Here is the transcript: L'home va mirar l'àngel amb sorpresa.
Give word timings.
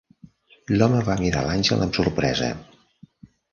L'home 0.77 1.01
va 1.09 1.17
mirar 1.25 1.45
l'àngel 1.49 1.85
amb 1.87 2.01
sorpresa. 2.01 2.51